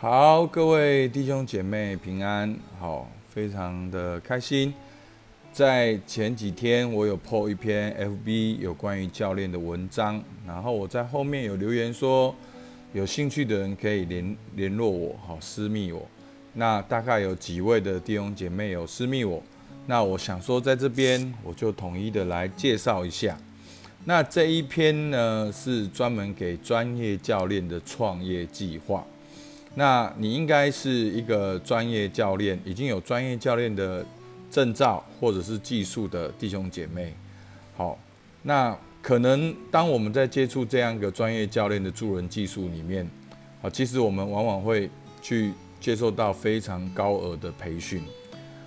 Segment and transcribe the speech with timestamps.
[0.00, 4.72] 好，各位弟兄姐妹平安，好，非常的开心。
[5.52, 12.32] 在前几天，我有 po 一篇 FB 有关于教练的文章，然后我在后面有留言说，
[12.92, 16.06] 有兴趣的人可以联联络我，好，私密我。
[16.54, 19.42] 那大概有几位的弟兄姐妹有私密我，
[19.88, 23.36] 那我想说，在这边我就统一的来介绍一下。
[24.04, 29.04] 那这一篇呢，是专门给专业教练的创业计划。
[29.74, 34.04] 那你应该是一个专业教练，已经有专业教练的
[34.50, 37.14] 证照或者是技术的弟兄姐妹。
[37.76, 37.96] 好，
[38.42, 43.08] 那可能当我们在接触这样一个专业教练的助人技术里面，
[43.62, 44.90] 好，其实我们往往会
[45.22, 48.02] 去接受到非常高额的培训。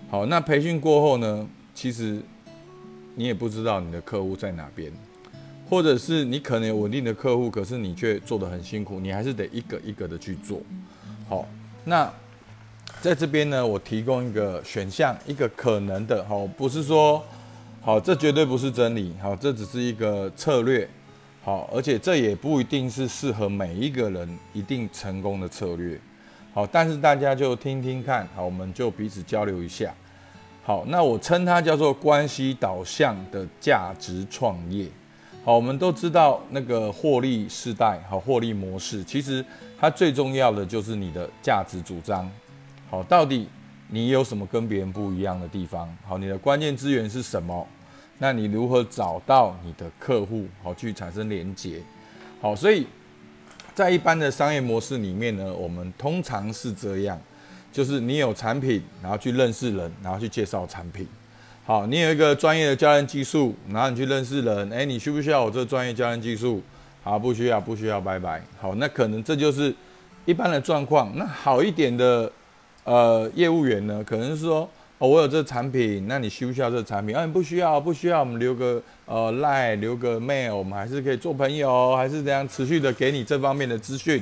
[0.09, 2.21] 好，那培训过后呢，其实
[3.15, 4.91] 你也不知道你的客户在哪边，
[5.69, 10.61] 或者是你可能有稳定的客户，可是你却做得很辛苦，你还是得一个一个的去做。
[11.31, 11.47] 好，
[11.85, 12.11] 那
[12.99, 17.23] 在这边呢，我提供一个选项，一个可能的，好，不是说，
[17.79, 20.85] 好，这绝对不是真理，好，这只是一个策略，
[21.41, 25.97] 好，而且这也不一定是适合每一个人一定成功的策略，
[26.53, 29.95] 好，但是大家就听听看，好，我们就彼此交流一下，
[30.63, 34.85] 好，那我称它叫做关系导向的价值创业。
[35.43, 39.43] 好，我们都知道那个获利世代，好，获利模式，其实
[39.79, 42.29] 它最重要的就是你的价值主张。
[42.91, 43.47] 好，到底
[43.87, 45.89] 你有什么跟别人不一样的地方？
[46.07, 47.67] 好，你的关键资源是什么？
[48.19, 50.45] 那你如何找到你的客户？
[50.61, 51.81] 好，去产生连接。
[52.39, 52.85] 好，所以
[53.73, 57.19] 在一般的商业模式里面呢，我们通常是这样，
[57.71, 61.07] 就是你有产品，然后去认识人，然后去介绍产品。
[61.63, 66.61] 好，你有一个专业的教练技术，然后你去认识人，哎，你需不需要我这专业教练技术？
[67.03, 68.41] 好，不需要，不需要，拜拜。
[68.59, 69.73] 好，那可能这就是
[70.25, 71.11] 一般的状况。
[71.15, 72.29] 那好一点的
[72.83, 77.15] 呃业务员呢，可能是说，哦，我有这产品，那你需不需要这产品？
[77.15, 84.21] 啊，你不需要，不需要，我们留个呃 line，留个 mail，我们还是可以做朋友，还是怎样持续的给你这方面的资讯。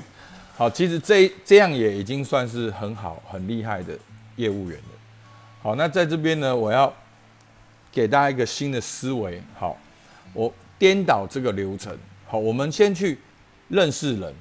[0.58, 3.98] 好，其实这这样也已经算是很好、很厉害的
[4.36, 4.98] 业务员了。
[5.64, 6.94] 好，那在这边呢，我要。
[7.92, 9.76] 给大家一个新的思维，好，
[10.34, 13.18] 我颠倒这个流程，好，我们先去
[13.68, 14.34] 认识人，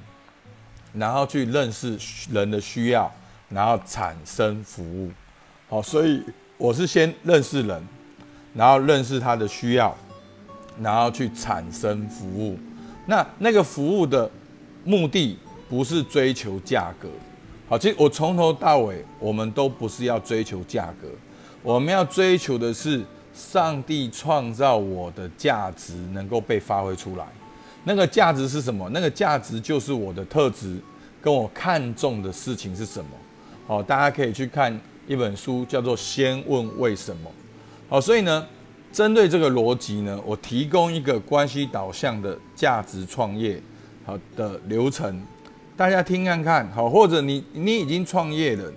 [0.93, 1.99] 然后去认识
[2.31, 3.11] 人的需要，
[3.49, 5.11] 然后产生服务，
[5.69, 6.23] 好，所以
[6.59, 7.83] 我是先认识人，
[8.53, 9.97] 然后认识他的需要，
[10.83, 12.59] 然后去产生服务。
[13.07, 14.31] 那那个服务的
[14.85, 15.39] 目的
[15.71, 17.09] 不是追求价格，
[17.67, 21.09] 好，其实我从头到尾我们都不是要追求价格，
[21.63, 23.03] 我们要追求的是。
[23.38, 27.25] 上帝创造我的价值能够被发挥出来，
[27.84, 28.91] 那个价值是什么？
[28.93, 30.76] 那个价值就是我的特质，
[31.22, 33.10] 跟我看重的事情是什么？
[33.69, 34.76] 好，大家可以去看
[35.06, 37.31] 一本书，叫做《先问为什么》。
[37.88, 38.44] 好，所以呢，
[38.93, 43.62] 针对这个逻辑呢，我提供一个关系导向的价值创业
[44.05, 45.22] 好的流程，
[45.76, 46.69] 大家听看看。
[46.72, 48.72] 好，或者你你已经创业了。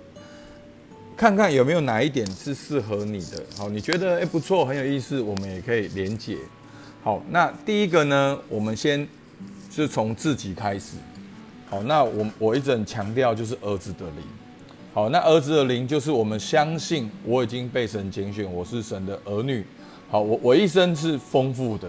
[1.16, 6.36] 看看有没有哪一点是适合你的，好，你觉得诶不错，很有意思，我们也可以连接。
[7.04, 9.06] 好，那第一个呢，我们先
[9.70, 10.96] 是从自己开始。
[11.68, 14.24] 好，那我我一直很强调就是儿子的灵。
[14.92, 19.64] 好，那儿子的灵就是我们相信我已经被神拣选，我是神的儿女。
[20.10, 21.88] 好，我我一生是丰富的，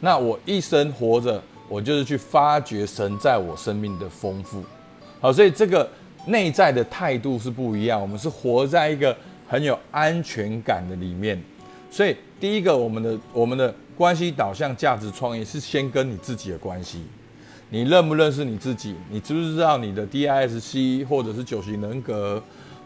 [0.00, 4.62] 那我一生活着，我就是去发掘神在我生命的丰富。
[5.20, 5.88] 好，所以这个。
[6.26, 9.16] 内在的态度是不一样，我们是活在一个
[9.48, 11.40] 很有安全感的里面，
[11.90, 17.04] 所以第一个，我们的我们的关系导向价值创业是先跟你自己的关系，
[17.70, 18.94] 你认不认识你自己？
[19.10, 22.42] 你知不知道你的 DISC 或者是九型人格，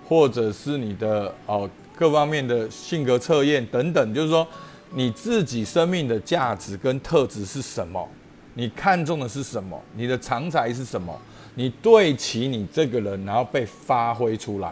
[0.06, 4.46] 或者是你的哦各方面的性格测验等等，就是说
[4.94, 8.06] 你自己生命的价值跟特质是什么？
[8.54, 9.80] 你看重的是什么？
[9.96, 11.18] 你的长才是什么？
[11.54, 14.70] 你对齐你这个人，然后被发挥出来。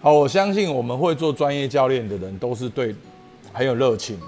[0.00, 2.94] 好，我相信我们会做专业教练的人，都是对
[3.52, 4.18] 很有热情。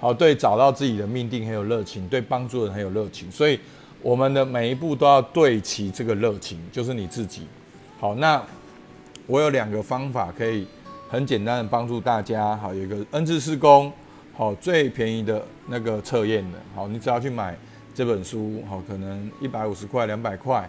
[0.00, 3.30] 好，对找到自己的命定很有热情，对帮助人很有热情。
[3.30, 3.60] 所以
[4.00, 7.46] 我们的每一步都要对齐这个热情，就是你自己。
[8.00, 8.42] 好，那
[9.26, 10.66] 我有两个方法可以
[11.08, 12.56] 很简单的帮助大家。
[12.56, 13.92] 好，有一个恩赐施工，
[14.34, 16.58] 好最便宜的那个测验的。
[16.74, 17.56] 好，你只要去买
[17.94, 20.68] 这本书，好，可能一百五十块、两百块。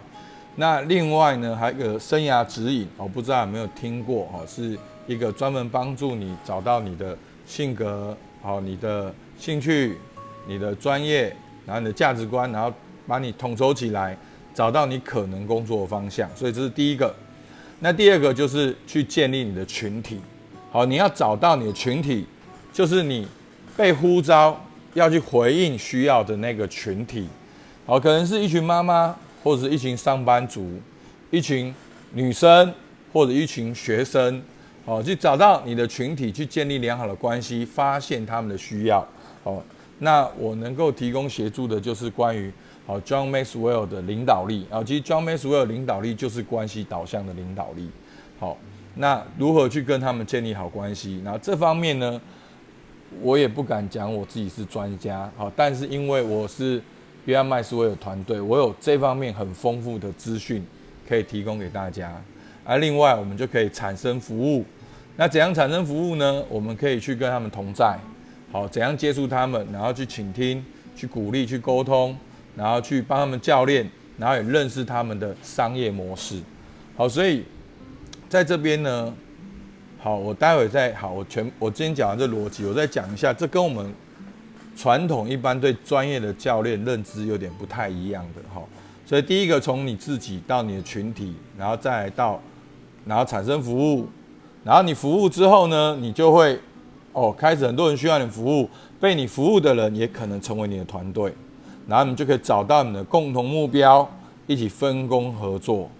[0.56, 9.98] 那另外呢，还有个生涯指引，我不知道有没有听过哈，是一个专门帮助你找到你的性格，好，你的兴趣，
[10.46, 11.34] 你的专业，
[11.66, 12.72] 然后你的价值观，然后
[13.06, 14.16] 把你统筹起来，
[14.54, 16.30] 找到你可能工作的方向。
[16.36, 17.12] 所以这是第一个。
[17.80, 20.20] 那第二个就是去建立你的群体。
[20.70, 22.24] 好，你要找到你的群体，
[22.72, 23.26] 就是你
[23.76, 24.58] 被呼召
[24.94, 27.28] 要去回应需要的那个群体。
[27.84, 30.68] 好，可能是一群妈妈，或者是一群上班族，
[31.30, 31.72] 一群
[32.14, 32.74] 女生，
[33.12, 34.42] 或者一群学生。
[34.86, 39.06] 哦，去找到你的群体，去建立良好的关系，发现他们的需要。
[39.42, 39.62] 哦，
[40.00, 42.52] 那我能够提供协助的，就是关于
[42.86, 44.66] 好 John Maxwell 的领导力。
[44.70, 47.88] 啊，其实 John Maxwell 领导力就是关系导向的领导力。
[48.38, 48.58] 好，
[48.96, 51.22] 那如何去跟他们建立好关系？
[51.24, 52.20] 那这方面呢，
[53.22, 55.32] 我也不敢讲我自己是专家。
[55.34, 56.82] 好，但是因为我是
[57.26, 60.64] 约翰麦斯威尔团队，我有这方面很丰富的资讯
[61.08, 62.12] 可以提供给大家。
[62.64, 64.64] 而另外，我们就可以产生服务。
[65.16, 66.42] 那怎样产生服务呢？
[66.48, 67.98] 我们可以去跟他们同在，
[68.50, 70.64] 好，怎样接触他们，然后去倾听、
[70.96, 72.16] 去鼓励、去沟通，
[72.56, 73.88] 然后去帮他们教练，
[74.18, 76.40] 然后也认识他们的商业模式。
[76.96, 77.44] 好，所以
[78.28, 79.14] 在这边呢，
[79.98, 83.92] 好，我待会再好，我全我今天讲的这逻辑，我再讲一下，这跟我们
[84.76, 88.62] 传统一般对专业的教练认知有点不太一样的哈。
[89.06, 92.40] 所以第一个，从你自己到你的群体，然后再到，
[93.04, 94.08] 然后产生服务。
[94.64, 96.58] 然后你服务之后呢，你就会，
[97.12, 98.68] 哦，开始很多人需要你服务，
[98.98, 101.30] 被你服务的人也可能成为你的团队，
[101.86, 104.10] 然后你就可以找到你的共同目标，
[104.46, 105.90] 一起分工合作，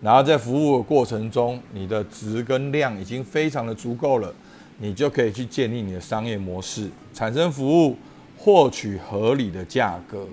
[0.00, 4.32] 然后在服务的过程中，你的值跟量已经非常的足够了，
[4.78, 7.94] 你就可以去建立你的商业模式，产生服务，
[8.44, 10.26] 获取合理的价格。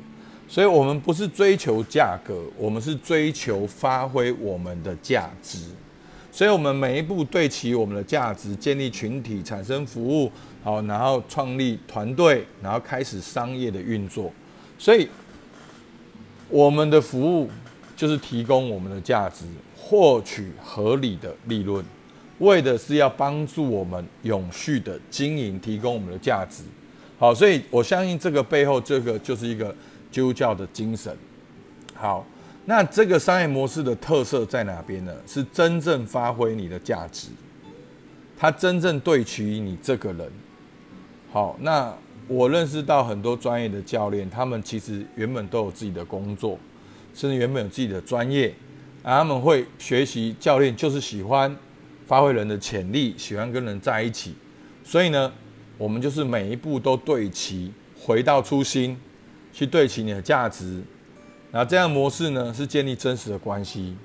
[0.49, 5.59] 所以我们不是追求价格，我们是追求发挥我们的价值。
[6.29, 10.31] 所以，我们每一步对齐我们的价值，建立群体，产生服务，
[10.61, 14.31] 好，然后创立团队，然后开始商业的运作。
[14.77, 15.07] 所以，
[16.49, 17.49] 我们的服务
[17.95, 19.45] 就是提供我们的价值，
[19.77, 21.83] 获取合理的利润，
[22.39, 26.63] 为的是要帮助我们永续的经营，提供我们的价值。
[27.21, 29.73] 好，所以我相信这个背后，这个就是一个
[30.09, 31.15] 基督教的精神。
[31.93, 32.25] 好。
[32.63, 35.11] 那这个商业模式的特色在哪边呢？
[35.25, 37.29] 是真正发挥你的价值，
[38.37, 40.31] 它真正对齐你这个人。
[41.31, 41.91] 好，那
[42.27, 46.57] 我认识到很多专业的教练，他们其实原本都有自己的工作，
[47.15, 48.53] 甚至原本有自己的专业，
[49.01, 51.53] 而他们会学习教练，就是喜欢
[52.05, 54.35] 发挥人的潜力，喜欢跟人在一起。
[54.83, 55.33] 所以呢，
[55.81, 58.95] 我们就是每一步都对齐，回到初心，
[59.51, 60.79] 去对齐你的价值。
[61.49, 63.95] 那这样模式呢，是建立真实的关系。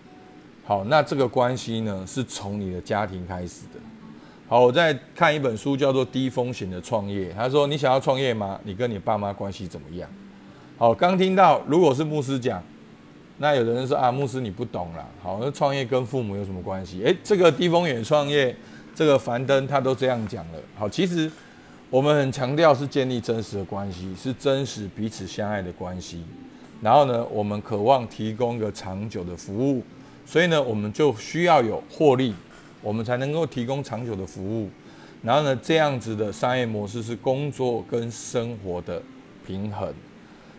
[0.65, 3.81] 好，那这个关系呢，是从你的家庭开始的。
[4.49, 7.31] 好，我在看一本书，叫做《低风险的创业》。
[7.35, 8.59] 他说：“你想要创业吗？
[8.65, 10.09] 你跟你爸妈关系怎么样？”
[10.79, 12.63] 好，刚听到，如果是牧师讲，
[13.37, 17.03] 那有的人说：“啊，牧师你不懂啦。”好，那创业跟父母有什么关系？
[17.05, 18.57] 诶，这个低风险创业，
[18.95, 20.59] 这个樊登他都这样讲了。
[20.75, 21.31] 好，其实
[21.89, 26.25] 我们很强调是建立真实的关系，是真实彼此相爱的关系。
[26.83, 29.83] 然后呢，我们渴望提供一个长久的服务，
[30.27, 32.35] 所以呢，我们就需要有获利，
[32.83, 34.69] 我们才能够提供长久的服务。
[35.23, 39.01] 然后呢，这样子的商业模式是工作跟生活的
[39.47, 39.95] 平衡。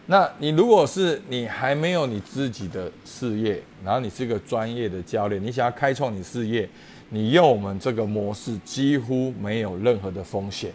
[0.06, 6.68] 那你如果是你还没有你自己的事业，然后你是一个专业的教练，你想要开创你事业，
[7.10, 10.72] 你用我们这个模式几乎没有任何的风险。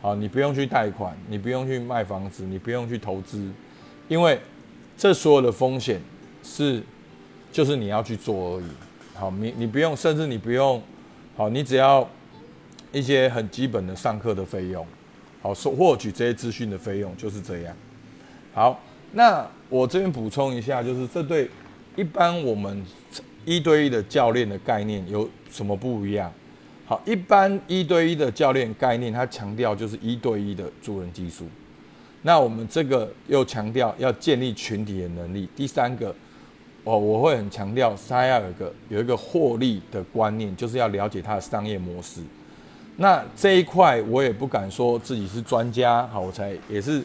[0.00, 3.50] 好，你不用去贷款，你不用去卖房子，你不用去投资，
[4.08, 4.38] 因为。
[5.00, 6.00] 这所有的风险
[6.42, 6.82] 是，
[7.52, 8.64] 就是你要去做而已。
[9.14, 10.82] 好，你你不用，甚至你不用，
[11.36, 12.04] 好，你只要
[12.90, 14.84] 一些很基本的上课的费用，
[15.40, 17.76] 好，收获取这些资讯的费用就是这样。
[18.52, 18.80] 好，
[19.12, 21.48] 那我这边补充一下，就是这对
[21.94, 22.84] 一般我们
[23.44, 26.32] 一对一的教练的概念有什么不一样？
[26.88, 31.44] 好，一般一对一的教练概念，它强调就是一对一的助人技术。
[32.22, 35.46] 那我们这个又强调要建立群体的能力。
[35.54, 36.08] 第三个，
[36.84, 42.22] 哦，我会很强调，他要有个有一个获利的观念，就是要了解他的商业模式。
[42.96, 47.02] 那这一块我也不敢说自己是专家，好，我才也是，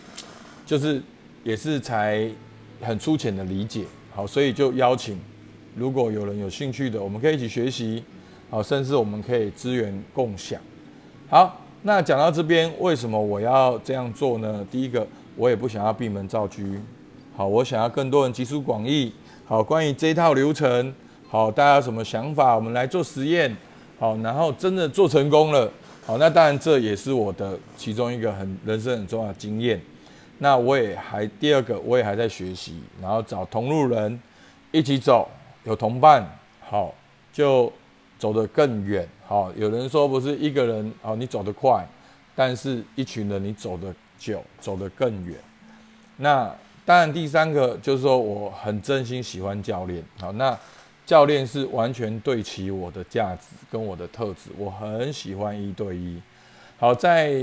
[0.66, 1.04] 就是
[1.44, 2.32] 也是才
[2.80, 3.84] 很粗浅的理解，
[4.16, 5.20] 好，所以就邀请，
[5.76, 8.02] 如果有人有兴趣的，我们可以一起学习，
[8.54, 10.62] 好，甚至我们可以资源共享，
[11.28, 11.60] 好。
[11.82, 14.64] 那讲到这边，为什么我要这样做呢？
[14.70, 15.06] 第一个，
[15.36, 16.62] 我也不想要闭门造车，
[17.36, 19.12] 好，我想要更多人集思广益，
[19.44, 20.94] 好，关于这一套流程，
[21.28, 22.54] 好，大家有什么想法？
[22.54, 23.58] 我们来做实验，
[23.98, 25.68] 好，然后真的做成功了，
[26.06, 29.82] 好，那当然这也是我的其中一个很人生很重要的经验。
[30.38, 34.22] 那我也还第二个，我也还在学习，然后找同路人
[34.72, 35.28] 一起走，
[35.64, 36.24] 有同伴，
[36.62, 36.94] 好，
[37.34, 37.74] 就
[38.24, 39.06] 走得更远。
[39.28, 41.86] 好，有人说不是一个人哦，你走得快，
[42.34, 45.36] 但是一群人你走得久，走得更远。
[46.16, 46.50] 那
[46.86, 50.02] 当然，第三个就是说我很真心喜欢教练。
[50.22, 50.58] 好，那
[51.06, 56.18] 教练是完全对齐我的价值跟我的特质，我很喜欢一对一。
[56.78, 57.34] 好，在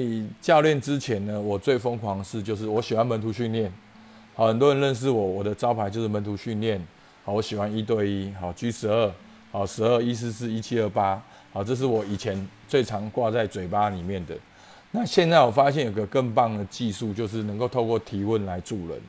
[0.41, 3.71] 教练之前呢，我最疯狂的事就是我喜欢门徒训练。
[4.35, 6.83] 好，很多人认识我，我的招牌就是门徒训练。
[7.23, 8.33] 好，我喜欢一对一。
[8.41, 9.13] 好，G 十二，
[9.51, 11.23] 好，十二一四四一七二八。
[11.53, 14.37] 好，这是我以前最常挂在嘴巴里面的。
[14.91, 19.01] 那现在我发现有个更棒的技术，就是能够透过提问来助人，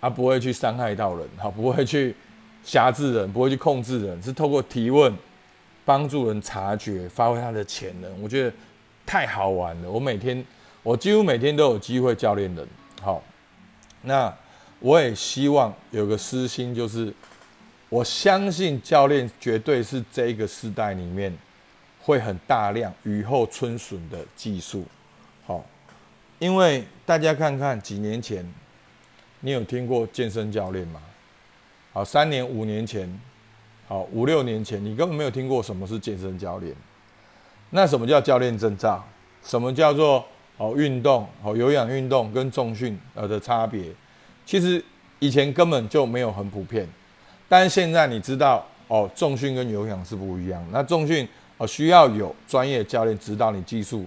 [0.00, 1.28] 啊不会去伤害到人。
[1.36, 2.14] 好，不会去
[2.62, 5.14] 辖制人，不会去控制人，是透过提问
[5.84, 8.22] 帮助人察觉、发挥他的潜能。
[8.22, 8.52] 我觉得。
[9.06, 9.90] 太好玩了！
[9.90, 10.42] 我每天，
[10.82, 12.66] 我几乎每天都有机会教练人。
[13.02, 13.22] 好，
[14.00, 14.34] 那
[14.80, 17.12] 我也希望有个私心，就是
[17.94, 21.32] 我相信教练绝对是这个时代里面
[22.00, 24.84] 会很大量雨后春笋的技术。
[25.46, 25.64] 好，
[26.40, 28.44] 因为大家看看几年前，
[29.38, 31.00] 你有听过健身教练吗？
[31.92, 33.08] 好，三年、五年前，
[33.86, 36.74] 好五六年前，你根本没有听过什么是健身教练。
[37.70, 39.06] 那什么叫教练证照？
[39.44, 43.84] 什么叫做哦运动哦有氧运动跟重训呃的差别？
[44.44, 44.84] 其实
[45.20, 46.88] 以前根本就没有很普遍，
[47.48, 50.64] 但现在你知道哦重训跟有氧是不一样。
[50.72, 54.04] 那重训哦需要有专业教练指导你技术，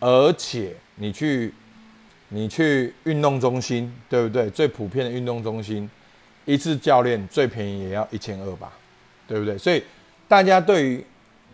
[0.00, 1.52] 而且你去
[2.28, 4.50] 你去运动中心对不对？
[4.50, 5.88] 最普遍的运动中心
[6.44, 8.72] 一次教练最便宜也要一千二吧，
[9.26, 9.56] 对不对？
[9.58, 9.82] 所以
[10.26, 11.04] 大家对于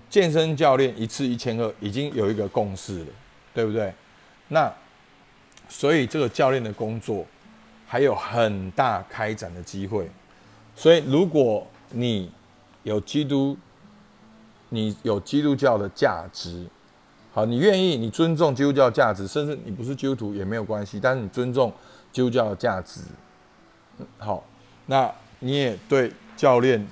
[0.08, 3.06] 健身教练一次一千二，已经有一个共识了，
[3.52, 3.92] 对不对？
[4.48, 4.72] 那
[5.68, 7.26] 所以这个教练的工作
[7.86, 10.08] 还有很大开展的机会。
[10.76, 12.30] 所以如果你
[12.82, 13.56] 有基督，
[14.68, 16.66] 你有基督教的价值，
[17.32, 21.72] 好，你愿意，你尊重基督教价值，甚至你不是基督徒也没有关系，但是你尊重
[22.12, 23.00] 基督教的价值，
[24.18, 24.44] 好，
[24.86, 26.86] 那你也对教练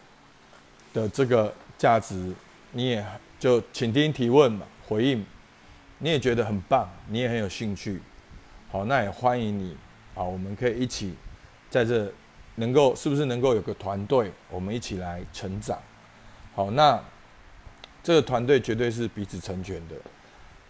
[0.93, 2.33] 的这个价值。
[2.75, 3.05] 你也
[3.39, 5.23] 就请听提问嘛，回应，
[5.99, 8.01] 你也觉得很棒，你也很有兴趣，
[8.71, 9.77] 好，那也欢迎你，
[10.15, 11.13] 好，我们可以一起
[11.69, 12.11] 在这
[12.57, 15.79] 能够是不是能够有个团队，我们一起来成长，
[16.55, 17.01] 好，那
[18.03, 19.95] 这个团队绝对是彼此成全的。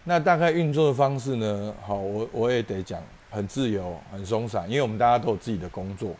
[0.03, 1.73] 那大概运作的方式呢？
[1.85, 6.11] 好，我我也得讲很自由、很松散，因为我们大家都有自己的工作，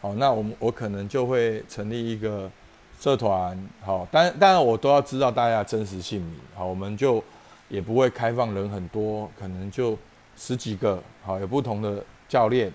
[0.00, 2.50] 好，那我们我可能就会成立一个。
[2.98, 7.22] 社团好，当当然我都要知道大家真实姓名好，我们就
[7.68, 9.94] 也不会开放人很多，可能就
[10.34, 12.72] 十几个好，有不同的教练，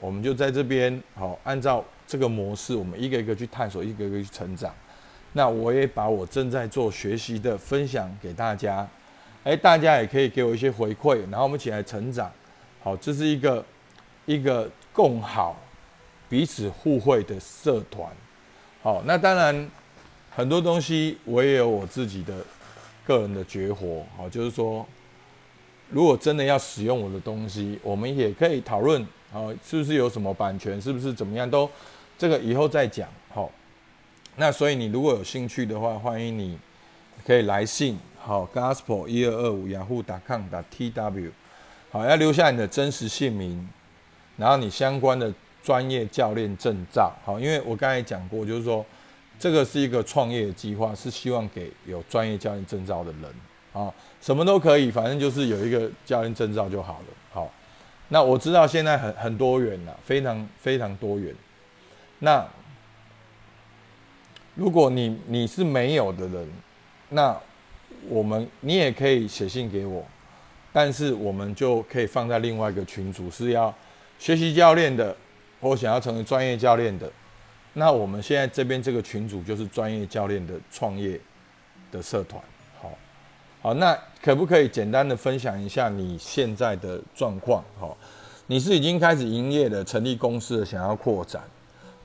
[0.00, 4.74] 我们就在这边好，按照这个模式，我们一个一个去探索，一个一个去成长。
[5.32, 8.86] 那我也把我正在做学习的分享给大家，
[9.42, 12.30] 哎，大家也可以给我一些回馈，然后我们一起来成长。
[12.82, 13.64] 好，这是一个
[14.26, 15.56] 一个共好、
[16.28, 18.08] 彼此互惠的社团。
[18.82, 19.70] 好，那当然，
[20.30, 22.34] 很多东西我也有我自己的
[23.06, 24.04] 个人的绝活。
[24.16, 24.86] 好，就是说，
[25.88, 29.04] 如果真的要使用我的东西，我们也可以讨论。
[29.34, 30.80] 好，是不是有什么版权？
[30.80, 31.50] 是不是怎么样？
[31.50, 31.68] 都
[32.16, 33.08] 这个以后再讲。
[33.28, 33.50] 好，
[34.36, 36.56] 那所以你如果有兴趣的话，欢迎你
[37.26, 37.98] 可以来信。
[38.18, 41.30] 好，gospel 一二二五 yahoo.com.tw。
[41.90, 43.68] 好，要留下你的真实姓名，
[44.36, 45.34] 然后你相关的。
[45.64, 48.84] 专业教练证照，好，因为我刚才讲过，就是说，
[49.38, 53.34] 这个是一个创业计划，是希望给有专业教练证照的人，
[53.72, 57.06] 啊，什么都可以，反正就是有一个教练证照就好了，
[58.14, 61.34] 那我知道现在很很多元了，非常非常多元。
[62.20, 62.46] 那
[64.54, 66.48] 如果你你是没有的人，
[67.08, 67.36] 那
[68.08, 70.06] 我们你也可以写信给我，
[70.72, 73.74] 但是我们就可以放在另外一个群组，是要
[74.20, 75.16] 学习教练的。
[75.60, 77.10] 或想要成为专业教练的，
[77.72, 81.18] 那我们现在这边这个群组就是专业教练的创业
[81.90, 82.42] 的社团。
[83.64, 87.64] 好，那可不可以简单的分享一下你现在的状况？
[87.80, 87.96] 好，
[88.46, 91.42] 你是已经开始营业的，成立公司的，想要扩展，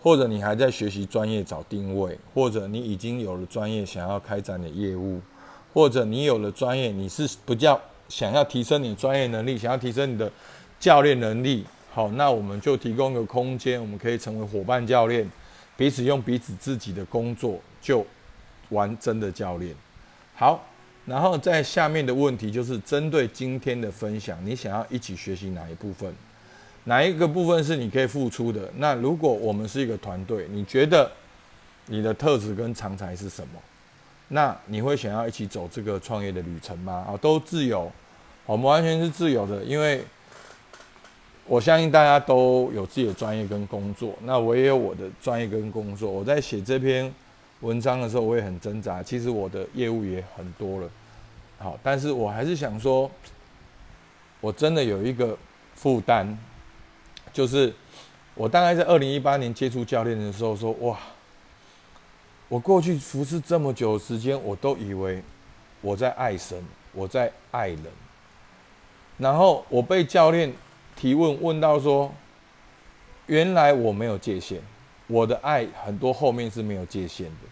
[0.01, 5.19] 或者你还在学习专业找定位，或者你已经有了专业想要开展的业务，
[5.73, 10.31] 或者你有了专业，你是不叫想要提升你专业能力，想要提升你的
[10.79, 11.65] 教练能力。
[11.91, 15.29] 好，那我们就提供一个空间，我们可以成为伙伴教练，
[15.75, 18.07] 彼此用彼此自己的工作就
[18.69, 19.75] 玩真的教练。
[20.35, 20.65] 好，
[21.09, 26.13] 然后在下面的问题就是针对今天的分享，你想要一起学习哪一部分？
[26.83, 28.71] 哪一个部分是你可以付出的？
[28.77, 31.11] 那如果我们是一个团队，你觉得
[31.87, 33.59] 你的特质跟长才是什么？
[34.27, 37.07] 那你会想要一起走这个创业的旅程吗？
[37.09, 37.91] 啊，都自由，
[38.45, 40.03] 我们完全是自由的，因为
[41.47, 46.11] 我相信大家都有自己的专业跟工作，那我也有我的专业跟工作。
[46.11, 47.11] 我在写这篇
[47.61, 49.01] 文章的时候，我也很挣扎。
[49.01, 50.89] 其实我的业务也很多了，
[51.59, 53.11] 好，但是我还是想说，
[54.41, 55.37] 我真的有一个
[55.75, 56.35] 负担，
[57.31, 57.71] 就是
[58.33, 60.97] 我大概在二零一八年接触教练的时候，说哇。
[62.47, 65.21] 我过去服侍这么久时间，我都以为
[65.81, 66.57] 我在爱神，
[66.93, 67.83] 我在爱人。
[69.19, 70.51] 然后我被教练
[70.95, 72.11] 提问问到说
[73.27, 74.59] ：“原来我没有界限，
[75.05, 77.47] 我的爱很多后面是没有界限的，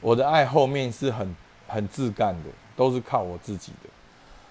[0.00, 1.36] 我的爱后面是很
[1.68, 3.90] 很自干的，都是靠我自己的。”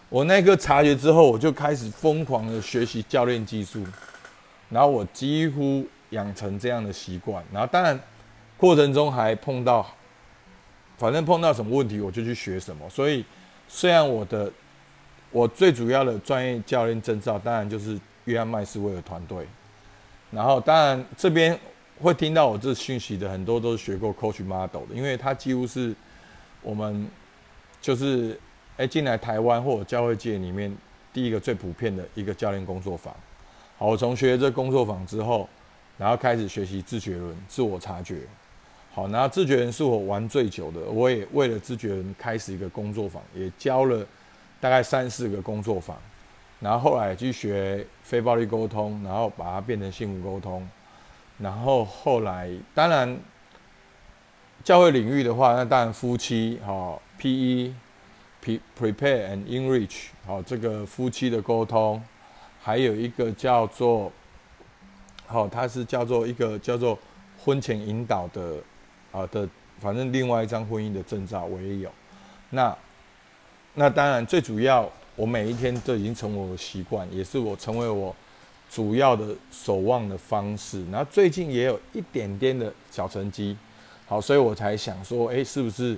[0.10, 3.84] 我那个察觉之后，我就开始疯狂的学习教练技术，
[4.70, 7.44] 然后我几乎养成这样的习惯。
[7.52, 8.00] 然后当然。
[8.56, 9.86] 过程中还碰到，
[10.98, 12.88] 反正碰到什么问题我就去学什么。
[12.90, 13.26] 所以，
[13.68, 14.50] 虽然我的
[15.32, 19.46] 我最主要的专业教练证照，当然就是约翰麦斯威尔团队。
[20.32, 21.60] 然后，当然这边
[22.02, 25.94] 会听到我这讯息的很多都是学过 Coach Model 的，因为他几乎是
[26.62, 27.06] 我们
[27.84, 28.40] 就是
[28.78, 30.74] 哎进来台湾或者教会界里面
[31.12, 33.14] 第一个最普遍的一个教练工作坊。
[33.78, 35.50] 好，我从学这工作坊之后，
[35.98, 38.22] 然后开始学习自觉论、自我察觉。
[38.94, 44.06] 好，然后自觉人是我玩最久的，我也为了自觉人开始一个工作坊，也教了
[44.62, 45.98] 大概三四个工作坊，
[46.62, 50.66] 然后后来去学非暴力沟通，然后把它变成幸福沟通，
[51.40, 53.18] 然后后来当然
[54.64, 57.74] 教会领域的话，那当然夫妻好 P.E.
[58.78, 62.04] prepare and Enrich 好这个夫妻的沟通，
[62.62, 64.12] 还有一个叫做
[65.26, 67.00] 好，它是叫做一个叫做
[67.42, 68.58] 婚前引导的。
[69.14, 69.48] 啊的，
[69.80, 71.92] 反正另外一张婚姻的证照我也有，
[72.50, 72.76] 那
[73.76, 78.14] 那当然最主要，我每一天都已经成为我的习惯，也是我成为我
[78.70, 80.84] 主要的守望的方式。
[80.92, 83.56] 然后最近也有一点点的小成绩，
[84.08, 85.96] 好，所以我才想说，哎，是不是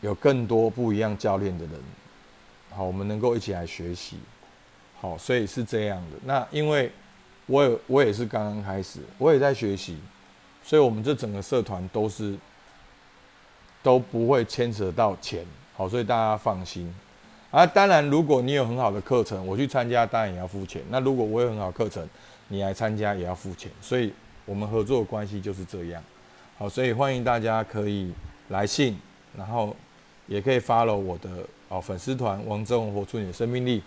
[0.00, 1.74] 有更多不一样教练的人，
[2.70, 4.16] 好，我们能够一起来学习，
[5.00, 6.16] 好，所以是这样的。
[6.24, 6.90] 那因为
[7.46, 9.98] 我有我也是刚刚开始，我也在学习。
[10.68, 12.36] 所以，我们这整个社团都是
[13.84, 16.92] 都不会牵扯到钱，好，所以大家放心。
[17.52, 20.82] 啊，当然，如果你有很好的课程，我去参加，当然也要付钱。
[20.90, 22.04] 那如果我有很好课程，
[22.48, 23.70] 你来参加也要付钱。
[23.80, 24.12] 所以，
[24.44, 26.02] 我们合作关系就是这样。
[26.58, 28.12] 好，所以欢迎大家可以
[28.48, 28.98] 来信，
[29.38, 29.76] 然后
[30.26, 31.28] 也可以 follow 我的
[31.68, 33.82] 哦粉丝团王正活出你的生命力。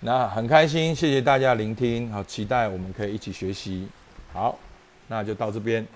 [0.00, 3.88] 那很开心，谢谢大家聆听，好，期待我们可以一起学习。
[4.32, 4.58] 好，
[5.08, 5.86] 那就到这边。